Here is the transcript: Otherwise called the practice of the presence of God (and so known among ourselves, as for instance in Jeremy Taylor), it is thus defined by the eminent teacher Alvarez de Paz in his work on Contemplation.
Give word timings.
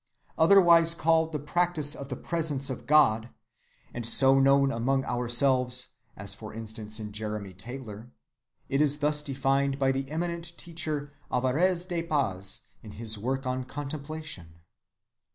Otherwise 0.35 0.95
called 0.95 1.31
the 1.31 1.37
practice 1.37 1.93
of 1.93 2.09
the 2.09 2.15
presence 2.15 2.71
of 2.71 2.87
God 2.87 3.29
(and 3.93 4.03
so 4.03 4.39
known 4.39 4.71
among 4.71 5.05
ourselves, 5.05 5.89
as 6.17 6.33
for 6.33 6.55
instance 6.55 6.99
in 6.99 7.11
Jeremy 7.11 7.53
Taylor), 7.53 8.09
it 8.67 8.81
is 8.81 8.97
thus 8.97 9.21
defined 9.21 9.77
by 9.77 9.91
the 9.91 10.09
eminent 10.09 10.57
teacher 10.57 11.13
Alvarez 11.31 11.85
de 11.85 12.01
Paz 12.01 12.61
in 12.81 12.93
his 12.93 13.19
work 13.19 13.45
on 13.45 13.63
Contemplation. 13.63 14.61